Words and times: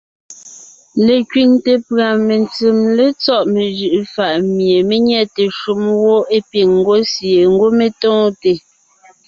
Lekẅiŋte 1.05 1.73
pʉ̀a 1.87 2.07
mentsém 2.27 2.79
létsɔ́ 2.97 3.39
mejʉ’ʉ 3.53 3.97
fà’ 4.13 4.27
mie 4.55 4.77
mé 4.87 4.95
nyɛte 5.07 5.43
shúm 5.59 5.83
wó 6.03 6.15
é 6.37 6.39
piŋ 6.51 6.69
ńgwɔ́ 6.79 6.99
sie 7.11 7.41
ńgwɔ́ 7.51 7.69
mé 7.77 7.87
tóonte. 8.01 8.51